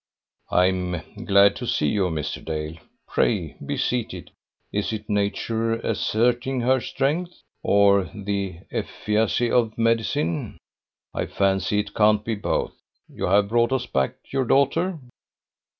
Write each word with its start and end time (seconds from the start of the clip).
"I 0.49 0.65
am 0.65 0.99
glad 1.25 1.55
to 1.57 1.67
see 1.67 1.89
you, 1.89 2.05
Mr. 2.05 2.43
Dale. 2.43 2.77
Pray, 3.07 3.55
be 3.63 3.77
seated. 3.77 4.31
Is 4.71 4.91
it 4.91 5.07
nature 5.07 5.73
asserting 5.75 6.61
her 6.61 6.81
strength? 6.81 7.43
or 7.61 8.05
the 8.05 8.61
efficacy 8.71 9.51
of 9.51 9.77
medicine? 9.77 10.57
I 11.13 11.27
fancy 11.27 11.77
it 11.81 11.93
can't 11.93 12.25
be 12.25 12.33
both. 12.33 12.73
You 13.13 13.25
have 13.27 13.49
brought 13.49 13.71
us 13.71 13.85
back 13.85 14.15
your 14.31 14.45
daughter?" 14.45 14.97